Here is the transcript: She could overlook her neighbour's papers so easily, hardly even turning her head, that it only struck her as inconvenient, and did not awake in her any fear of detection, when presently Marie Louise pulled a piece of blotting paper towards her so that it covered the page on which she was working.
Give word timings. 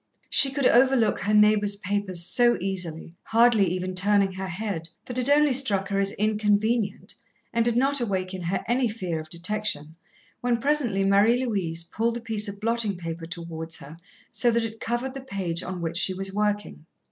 She 0.31 0.49
could 0.49 0.65
overlook 0.65 1.19
her 1.19 1.33
neighbour's 1.35 1.75
papers 1.75 2.25
so 2.25 2.57
easily, 2.59 3.13
hardly 3.25 3.65
even 3.67 3.93
turning 3.93 4.31
her 4.31 4.47
head, 4.47 4.89
that 5.05 5.19
it 5.19 5.29
only 5.29 5.53
struck 5.53 5.89
her 5.89 5.99
as 5.99 6.11
inconvenient, 6.13 7.13
and 7.53 7.63
did 7.63 7.77
not 7.77 8.01
awake 8.01 8.33
in 8.33 8.41
her 8.41 8.63
any 8.67 8.87
fear 8.87 9.19
of 9.19 9.29
detection, 9.29 9.95
when 10.39 10.57
presently 10.59 11.03
Marie 11.03 11.45
Louise 11.45 11.83
pulled 11.83 12.17
a 12.17 12.21
piece 12.21 12.47
of 12.47 12.59
blotting 12.59 12.97
paper 12.97 13.27
towards 13.27 13.75
her 13.75 13.95
so 14.31 14.49
that 14.49 14.65
it 14.65 14.79
covered 14.79 15.13
the 15.13 15.21
page 15.21 15.61
on 15.61 15.81
which 15.81 15.97
she 15.99 16.15
was 16.15 16.33
working. 16.33 16.87